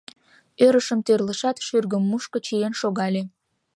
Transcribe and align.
Ӧрышым 0.65 0.99
тӧрлышат, 1.05 1.57
шӱргым 1.65 2.03
мушко, 2.09 2.37
чиен 2.45 2.73
шогале. 2.81 3.21